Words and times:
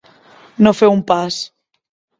No 0.67 0.73
fer 0.79 0.91
un 0.95 1.05
pas. 1.15 1.41